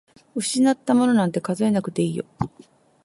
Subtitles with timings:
[0.35, 2.25] 失ったものなんて数えなくていいよ。